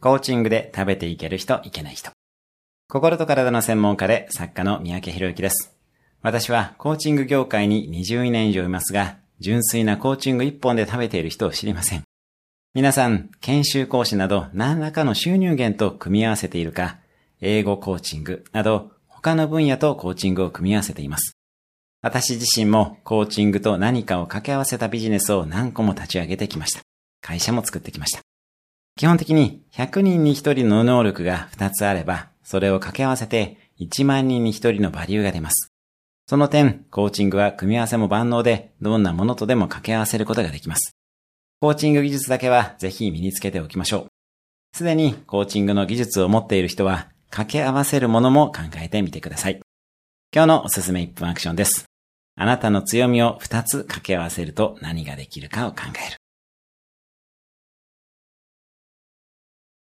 [0.00, 2.10] コーチングで食べていける人、いけない人。
[2.88, 5.76] 心と体の専門家で作家の三宅博之です。
[6.22, 12.02] 私はコーチング業界に20年以上いますが、純粋なコーチング一本で食べている人を知りません。
[12.72, 16.98] 皆さん、研修講師など何らかの収入源と組み合わせているか、
[17.42, 21.36] 英語コーチングなど他の分野とコーチングを組み合わせています。
[22.00, 26.80] 私自身もコーチングと何かを掛け合わせたビジネスを何個も立ち上げてきました。
[27.20, 28.29] 会社も作ってきました。
[29.00, 35.72] 基本的に100人に1人の能力が2つあれば、それを掛け合わせて1万人に1人のバリューが出ます。
[36.26, 40.94] その点、コーチングは組み合わせも万能で、どんなものとでも掛け合わせることができます。
[41.62, 44.06] コーチング技術だけはぜひ身につけておきましょう。
[44.76, 49.62] すでにコーチングの技術を持っている人は、掛け合わせるものも考えてみてください。
[50.30, 51.86] 今日のおすすめ1分アクションです。
[52.36, 56.19] あなたの強みを2つ掛け合わせると何ができるかを考える。